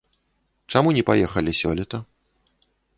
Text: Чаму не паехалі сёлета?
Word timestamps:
Чаму 0.73 0.89
не 0.97 1.03
паехалі 1.11 1.57
сёлета? 1.61 2.05